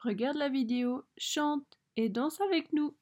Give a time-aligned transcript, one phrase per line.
[0.00, 2.96] regarde la vidéo, chante et danse avec nous.